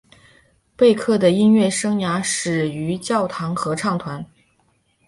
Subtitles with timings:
[0.75, 4.25] 贝克的音乐生涯始于教堂合唱团。